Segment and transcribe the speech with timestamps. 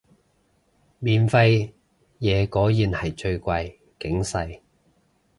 [0.97, 1.73] 免費
[2.19, 4.59] 嘢果然係最貴，警世